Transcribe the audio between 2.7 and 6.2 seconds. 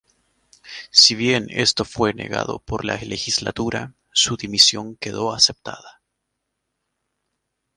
la Legislatura, su dimisión quedó aceptada.